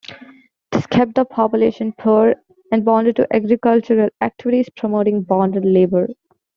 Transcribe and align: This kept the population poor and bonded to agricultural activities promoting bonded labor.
This 0.71 0.87
kept 0.87 1.13
the 1.13 1.25
population 1.25 1.93
poor 1.95 2.33
and 2.71 2.83
bonded 2.83 3.17
to 3.17 3.27
agricultural 3.35 4.09
activities 4.19 4.67
promoting 4.75 5.21
bonded 5.21 5.63
labor. 5.63 6.07